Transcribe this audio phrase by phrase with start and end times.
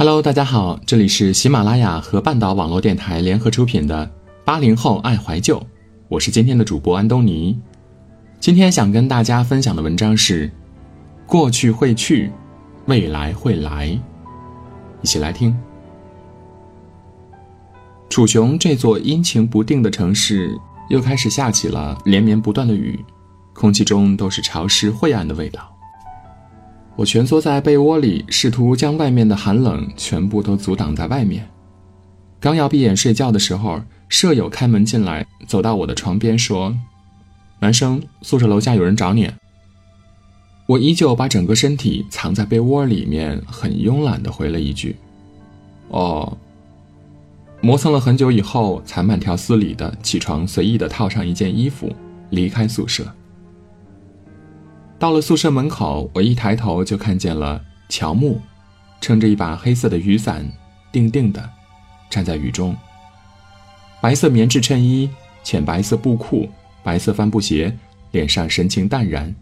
[0.00, 4.06] Hello，大家好，这里是喜马拉雅和半岛网络电台联合出品的
[4.44, 5.58] 《八零后爱怀旧》，
[6.06, 7.58] 我是今天的主播安东尼。
[8.38, 10.48] 今天想跟大家分享的文章是：
[11.26, 12.30] 过去会去，
[12.86, 13.88] 未来会来。
[15.02, 15.52] 一起来听。
[18.08, 20.56] 楚雄这座阴晴不定的城市
[20.90, 23.04] 又开始下起了连绵不断的雨，
[23.52, 25.76] 空气中都是潮湿晦暗的味道。
[26.98, 31.48] 我蜷缩在被窝里，试图将外面的寒冷全部都阻挡在外面。
[32.40, 36.76] 刚要闭眼睡觉的时候，舍友开门进来，走到我的床边说
[37.60, 39.30] ：“男生，宿舍楼下有人找你。”
[40.66, 44.96] 我依旧把整个身体藏在被窝里面，很慵懒地回了一句
[45.90, 46.36] ：“哦。”
[47.62, 51.94] 磨蹭了很久以后，才慢条斯理的起床，随意的套上一件衣服，
[52.30, 53.06] 离开宿舍。
[54.98, 58.40] 到了宿舍门口，我一抬头就看见了乔木，
[59.00, 60.44] 撑着一把黑色的雨伞，
[60.90, 61.48] 定定的
[62.10, 62.76] 站在雨中。
[64.00, 65.08] 白色棉质衬衣，
[65.44, 66.48] 浅白色布裤，
[66.82, 67.72] 白色帆布鞋，
[68.10, 69.32] 脸上神情淡然，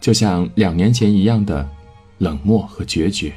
[0.00, 1.68] 就像两年前一样的
[2.16, 3.30] 冷漠和决绝。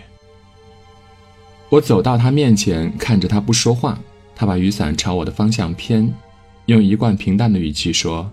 [1.67, 3.99] 我走到他面前，看着他不说话，
[4.33, 6.09] 他把雨伞朝我的方向偏，
[6.67, 8.31] 用一贯平淡的语气说：“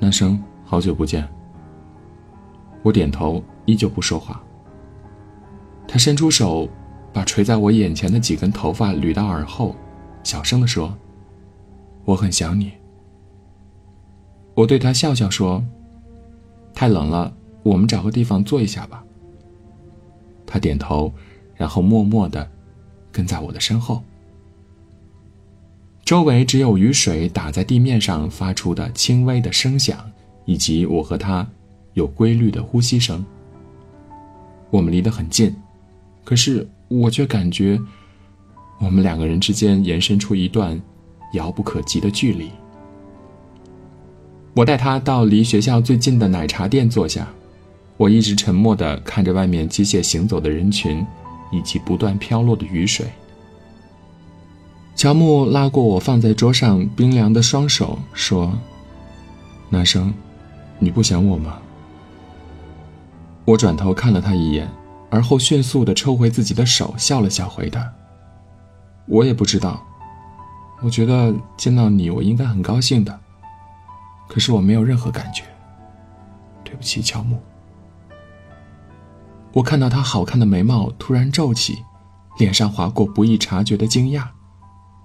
[0.00, 1.28] 男生，好久不见。”
[2.82, 4.42] 我点头，依旧不说话。
[5.86, 6.68] 他伸出手，
[7.12, 9.76] 把垂在我眼前的几根头发捋到耳后，
[10.22, 10.96] 小声地说
[12.04, 12.72] ：“我很想你。”
[14.54, 15.62] 我对他笑笑说
[16.74, 19.04] ：“太冷了，我们找个地方坐一下吧。”
[20.46, 21.12] 他点头，
[21.54, 22.50] 然后默默地
[23.10, 24.02] 跟在我的身后。
[26.04, 30.10] 周围只有雨水打在地面上发出的轻微的声响，
[30.44, 31.46] 以及我和他。
[31.94, 33.24] 有规律的呼吸声。
[34.70, 35.54] 我们离得很近，
[36.24, 37.78] 可是我却感觉，
[38.80, 40.80] 我们两个人之间延伸出一段
[41.34, 42.50] 遥不可及的距离。
[44.54, 47.26] 我带他到离学校最近的奶茶店坐下，
[47.96, 51.06] 我一直沉默地看着外面机械行走的人群，
[51.50, 53.06] 以及不断飘落的雨水。
[54.94, 58.52] 乔木拉过我放在桌上冰凉的双手，说
[59.70, 60.12] ：“男生，
[60.78, 61.58] 你不想我吗？”
[63.44, 64.70] 我转头看了他一眼，
[65.10, 67.92] 而后迅速地抽回自己的手，笑了笑，回答
[69.06, 69.84] ：“我也不知道。
[70.80, 73.20] 我觉得见到你，我应该很高兴的。
[74.28, 75.42] 可是我没有任何感觉。
[76.64, 77.40] 对不起，乔木。”
[79.52, 81.84] 我看到他好看的眉毛突然皱起，
[82.38, 84.28] 脸上划过不易察觉的惊讶，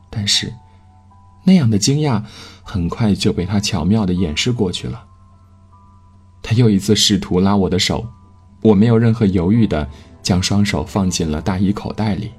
[0.10, 0.54] 但是，
[1.44, 2.24] 那样的惊讶
[2.64, 5.06] 很快就被他巧妙地掩饰过去了。
[6.42, 8.08] 他又一次试图拉我的手。
[8.62, 9.88] 我没有任何犹豫的
[10.22, 12.32] 将双手放进了大衣口袋里。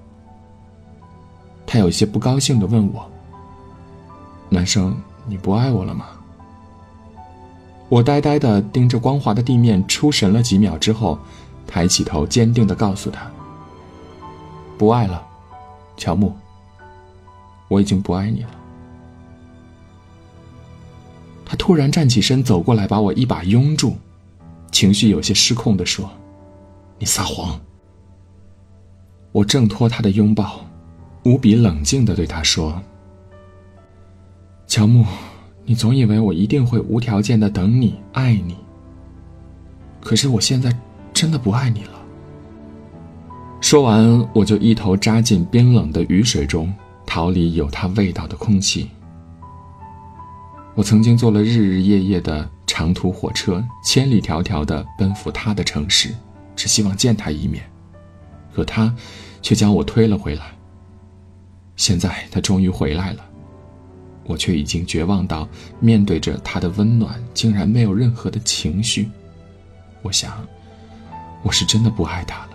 [1.67, 3.11] 他有些不高兴的问我
[4.49, 4.97] ：“男生，
[5.27, 6.07] 你不爱我了吗？”
[7.89, 11.19] 我呆呆的盯着光滑的地面，出神了几秒之后，
[11.67, 13.31] 抬起头，坚定的告诉他
[14.77, 15.25] ：“不爱了，
[15.97, 16.35] 乔木。
[17.69, 18.51] 我已经不爱你了。”
[21.47, 23.97] 他突然站起身，走过来，把我一把拥住。
[24.71, 26.09] 情绪有些失控的说
[26.99, 27.59] ：“你撒谎。”
[29.33, 30.61] 我挣脱他的拥抱，
[31.25, 32.81] 无比冷静的对他说
[34.67, 35.05] ：“乔木，
[35.65, 38.57] 你总以为我一定会无条件的等你、爱你。
[40.01, 40.77] 可是我现在
[41.13, 41.93] 真的不爱你了。”
[43.61, 46.73] 说完，我就一头扎进冰冷的雨水中，
[47.05, 48.89] 逃离有他味道的空气。
[50.75, 52.49] 我曾经做了日日夜夜的。
[52.69, 56.15] 长途火车千里迢迢地奔赴他的城市，
[56.55, 57.65] 只希望见他一面，
[58.55, 58.95] 可他
[59.43, 60.45] 却将我推了回来。
[61.75, 63.25] 现在他终于回来了，
[64.25, 65.49] 我却已经绝望到
[65.81, 69.09] 面对着他的温暖，竟然没有任何的情绪。
[70.03, 70.47] 我想，
[71.43, 72.51] 我是真的不爱他了。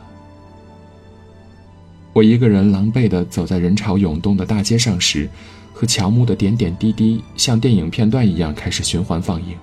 [2.14, 5.28] 我一个人狼狈地走在人潮涌动的大街上时，
[5.74, 9.58] 和乔木的点点滴滴像电影片段一样开始循环放映。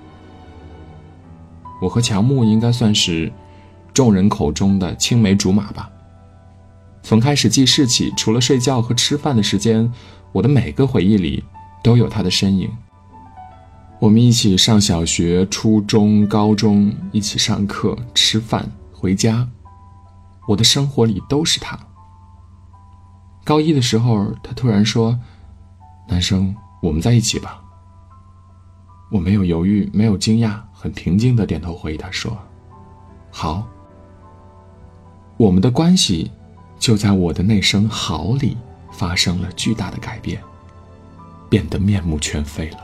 [1.80, 3.32] 我和乔木应该算是
[3.92, 5.90] 众人口中的青梅竹马吧。
[7.02, 9.90] 从开始记事起，除了睡觉和吃饭的时间，
[10.32, 11.42] 我的每个回忆里
[11.82, 12.70] 都有他的身影。
[13.98, 19.48] 我们一起上小学、初中、高中，一起上课、吃饭、回家，
[20.48, 21.78] 我的生活里都是他。
[23.44, 25.18] 高一的时候，他突然说
[26.08, 27.62] ：“男生，我们在一起吧。”
[29.10, 30.60] 我没有犹豫，没有惊讶。
[30.82, 32.34] 很平静的点头回答说
[33.30, 33.68] ：“好。”
[35.36, 36.30] 我们的关系
[36.78, 38.56] 就在我的那声“好”里
[38.90, 40.42] 发生了巨大的改变，
[41.50, 42.78] 变得面目全非了。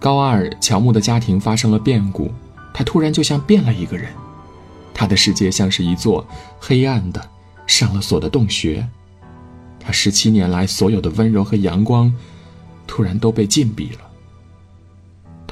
[0.00, 2.32] 高二，乔木的家庭发生了变故，
[2.74, 4.10] 他突然就像变了一个人，
[4.92, 6.26] 他的世界像是一座
[6.58, 7.24] 黑暗的、
[7.68, 8.84] 上了锁的洞穴，
[9.78, 12.12] 他十七年来所有的温柔和阳光，
[12.88, 14.11] 突然都被禁闭了。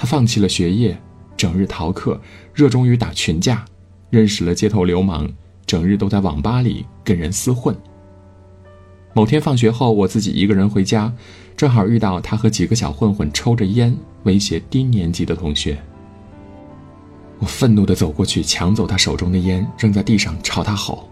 [0.00, 0.99] 他放弃了学业，
[1.37, 2.19] 整日逃课，
[2.55, 3.67] 热衷于打群架，
[4.08, 5.31] 认识了街头流氓，
[5.67, 7.76] 整日都在网吧里跟人厮混。
[9.12, 11.12] 某天放学后，我自己一个人回家，
[11.55, 15.79] 正好遇到他和几个小混混抽着烟，威胁低年级的同学。
[17.38, 21.11] 我愤怒地走过去，抢走他手中的烟，扔在地上，朝他吼：“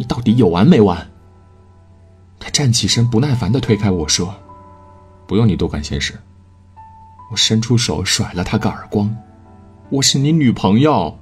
[0.00, 1.06] 你到底有完没完？”
[2.40, 4.34] 他站起身，不耐烦地推开我说
[5.28, 6.14] ：“不用你多管闲事。”
[7.30, 9.14] 我伸出手甩了他个耳光
[9.90, 11.18] ：“我是你女朋友。”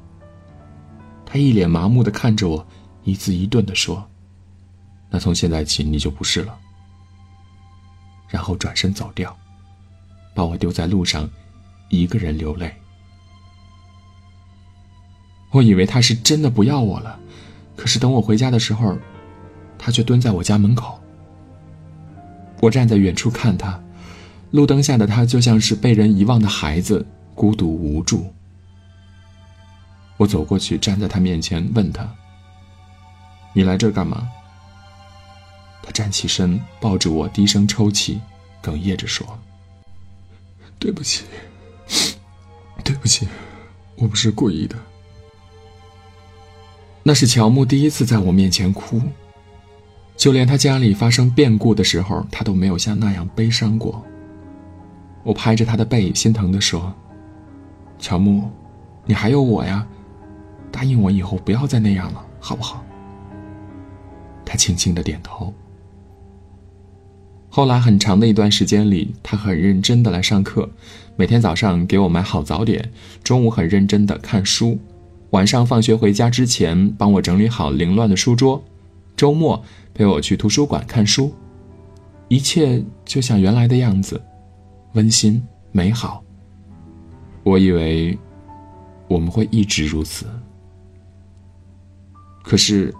[1.24, 2.66] 他一脸麻木地看着我，
[3.04, 4.06] 一字一顿地说。
[5.10, 6.58] 那从现在起你就不是了。
[8.28, 9.36] 然后转身走掉，
[10.34, 11.28] 把我丢在路上，
[11.88, 12.74] 一个人流泪。
[15.50, 17.18] 我以为他是真的不要我了，
[17.76, 18.98] 可是等我回家的时候，
[19.78, 21.00] 他却蹲在我家门口。
[22.60, 23.80] 我站在远处看他，
[24.54, 27.04] 路灯下的他就像是被人遗忘的孩子，
[27.34, 28.32] 孤独无助。
[30.16, 32.08] 我走过去，站在他面前，问他
[33.52, 34.28] ：“你来这干嘛？”
[35.82, 38.20] 他站起身，抱着我，低声抽泣，
[38.62, 39.26] 哽咽着说
[40.78, 41.24] ：“对不起，
[42.84, 43.26] 对不起，
[43.96, 44.76] 我不是故意的。”
[47.02, 49.02] 那是乔木第一次在我面前哭，
[50.16, 54.00] 就连他家里发生变故的时候，他都没有像那样悲伤过。
[55.24, 56.94] 我拍着他的背，心疼的说
[57.98, 58.44] ：“乔木，
[59.06, 59.84] 你还有我呀，
[60.70, 62.84] 答应我以后不要再那样了，好不好？”
[64.44, 65.52] 他轻轻的点头。
[67.48, 70.68] 后来很长的一段时间里，他很认真的来上课，
[71.16, 72.90] 每天早上给我买好早点，
[73.22, 74.78] 中午很认真的看书，
[75.30, 78.62] 晚上放学回家之前帮我整理好凌乱的书桌，
[79.16, 81.32] 周末陪我去图书馆看书，
[82.26, 84.20] 一切就像原来的样子，
[84.94, 86.22] 温馨美好。
[87.44, 88.18] 我以为
[89.06, 90.26] 我们会一直如此，
[92.42, 92.92] 可是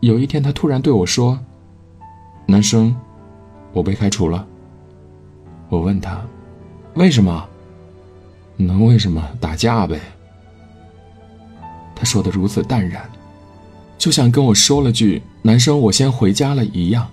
[0.00, 1.38] 有一天他突然对我说
[2.46, 2.94] ：“男生。”
[3.72, 4.46] 我被开除了。
[5.68, 6.20] 我问他
[6.96, 7.46] ：“为什么？
[8.56, 9.22] 能为什么？
[9.38, 10.00] 打架呗。”
[11.94, 13.08] 他说的如此淡然，
[13.98, 17.06] 就像跟我说了句“男生，我先回家了”一样。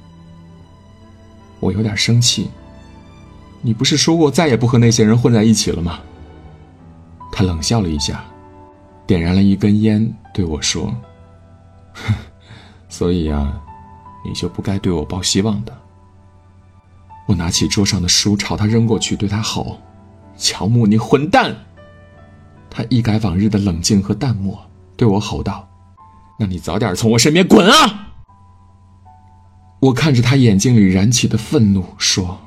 [1.59, 2.49] 我有点生气。
[3.63, 5.99] 你不是说过再也不和那些人混在一起了吗？
[7.31, 8.23] 他冷笑了一下，
[9.07, 10.93] 点燃了一根烟，对我说
[12.89, 13.59] ：“所以啊，
[14.23, 15.75] 你就不该对我抱希望的。”
[17.25, 19.79] 我拿起桌上的书，朝他扔过去，对他吼
[20.37, 21.55] ：“乔木，你混蛋！”
[22.69, 24.59] 他一改往日的冷静和淡漠，
[24.97, 25.67] 对我吼道
[26.37, 28.09] ：“那你早点从我身边滚啊！”
[29.79, 32.39] 我看着他眼睛里燃起的愤怒，说：“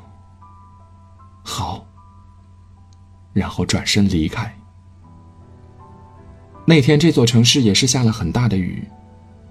[1.46, 1.86] 好。”
[3.32, 4.52] 然后转身离开。
[6.64, 8.82] 那天这座城市也是下了很大的雨，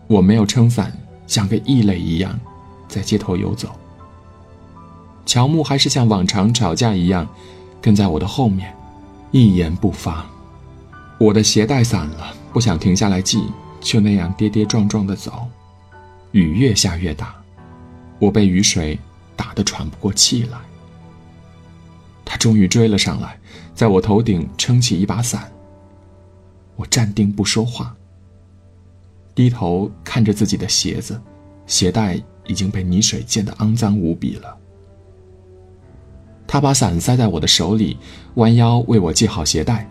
[0.08, 0.92] 我没有撑伞，
[1.26, 2.38] 像个异类一样，
[2.90, 3.70] 在街头游走。
[5.26, 7.26] 乔木还是像往常吵架一样，
[7.82, 8.76] 跟在我的后面，
[9.32, 10.26] 一言不发。
[11.18, 13.48] 我的鞋带散了，不想停下来系，
[13.80, 15.48] 就那样跌跌撞撞的走。
[16.32, 17.34] 雨越下越大，
[18.20, 19.00] 我被雨水
[19.38, 20.58] 打得喘不过气来。
[22.26, 23.40] 他终于追了上来，
[23.74, 25.50] 在我头顶撑起一把伞。
[26.76, 27.96] 我站定不说话，
[29.34, 31.22] 低头看着自己的鞋子，
[31.68, 34.58] 鞋带已经被泥水溅得肮脏无比了。
[36.48, 37.98] 他把伞塞在我的手里，
[38.36, 39.90] 弯腰为我系好鞋带，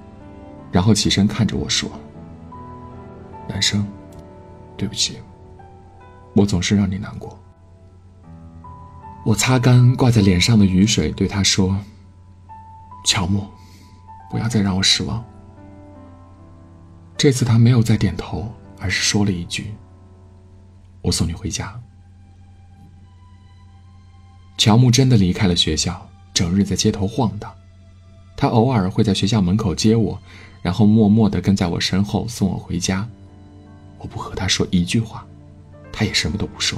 [0.71, 1.91] 然后起身看着我说
[3.49, 3.87] ：“男生，
[4.77, 5.19] 对不起，
[6.35, 7.39] 我总是让你难过。”
[9.25, 11.77] 我擦干挂在脸上的雨水，对他说
[13.05, 13.47] ：“乔木，
[14.31, 15.25] 不要再让我失望。”
[17.17, 19.73] 这次他没有再点头，而是说了一句
[21.01, 21.79] ：“我送你回家。”
[24.59, 26.09] 乔木真的离开了学校。
[26.33, 27.55] 整日在街头晃荡，
[28.37, 30.21] 他偶尔会在学校门口接我，
[30.63, 33.09] 然后默默地跟在我身后送我回家。
[33.99, 35.25] 我不和他说一句话，
[35.93, 36.77] 他也什么都不说。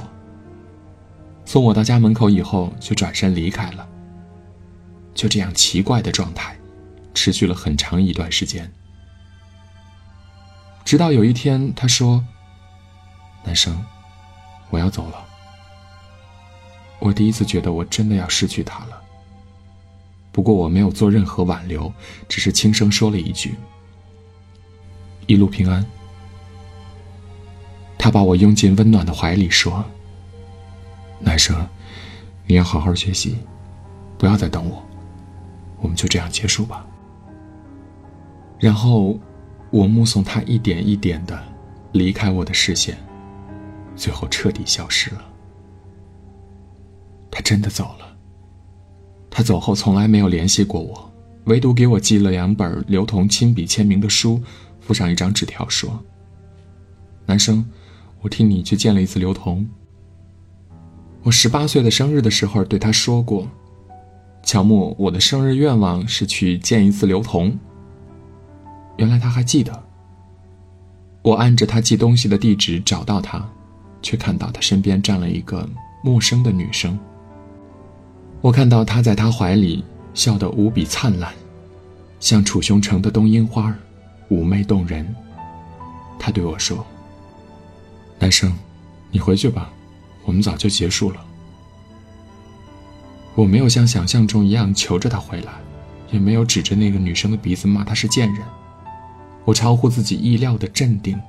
[1.43, 3.89] 送我到家门口以后，就转身离开了。
[5.17, 6.55] 就这样奇怪的状态，
[7.15, 8.71] 持续了很长一段时间。
[10.85, 12.23] 直到有一天，他说
[13.43, 13.83] ：“男生，
[14.69, 15.25] 我要走了。
[16.99, 19.01] 我第一次觉得我真的要失去他了。
[20.31, 21.91] 不过我没有做任何挽留，
[22.29, 23.55] 只是轻声说了一句
[25.25, 25.83] ：“一路平安。”
[27.97, 29.83] 他把我拥进温暖的怀里，说
[31.19, 31.67] ：“男生，
[32.45, 33.35] 你要好好学习，
[34.19, 34.85] 不要再等我，
[35.79, 36.85] 我们就这样结束吧。”
[38.59, 39.19] 然后，
[39.69, 41.41] 我目送他一点一点的
[41.91, 42.97] 离开我的视线，
[43.95, 45.23] 最后彻底消失了。
[47.29, 48.17] 他真的走了。
[49.29, 51.13] 他走后从来没有联系过我，
[51.45, 54.41] 唯独给我寄了两本刘同亲笔签名的书，
[54.79, 56.03] 附上一张纸条说
[57.27, 57.65] ：“男生。”
[58.21, 59.69] 我替你去见了一次刘同。
[61.21, 63.47] 我十八岁的生日的时候对他说过
[64.47, 67.53] ：“乔木，我的生日愿望是去见一次刘同。”
[68.95, 69.83] 原来他还记得。
[71.21, 73.45] 我按着他寄东西的地址找到他，
[74.01, 75.67] 却看到他身边站了一个
[76.01, 76.97] 陌生的女生。
[78.39, 81.33] 我看到他在他怀里笑得无比灿烂，
[82.21, 83.75] 像楚雄城的冬樱花，
[84.29, 85.13] 妩媚动人。
[86.17, 86.85] 他对我说。
[88.17, 88.55] 男生，
[89.11, 89.69] 你回去吧，
[90.23, 91.26] 我们早就结束了。
[93.37, 95.53] 我没有像想象中一样求着他回来，
[96.09, 98.43] 也没有指着那个女生的鼻子骂她是贱人。
[99.45, 101.21] 我超乎自己意料的镇定，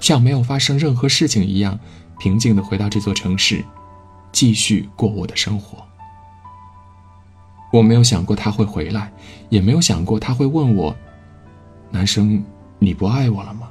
[0.00, 1.78] 像没有发生任何事情一样，
[2.18, 3.64] 平静的回到这座城市，
[4.32, 5.78] 继续过我的生活。
[7.72, 9.12] 我没有想过他会回来，
[9.48, 10.96] 也没有想过他会问我
[11.92, 12.42] ：“男生，
[12.80, 13.68] 你不爱我了吗？”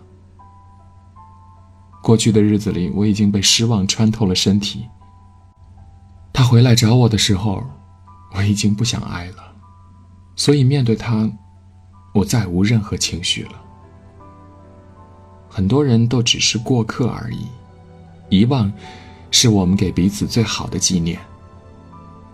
[2.02, 4.88] 过去的日子里，我已经被失望穿透了身体。
[6.38, 7.64] 他回来找我的时候，
[8.36, 9.38] 我已经不想爱了，
[10.36, 11.28] 所以面对他，
[12.14, 13.54] 我再无任何情绪了。
[15.50, 17.48] 很多人都只是过客而已，
[18.30, 18.72] 遗忘，
[19.32, 21.20] 是我们给彼此最好的纪念。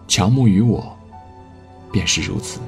[0.05, 0.93] 乔木与我，
[1.89, 2.59] 便是如此。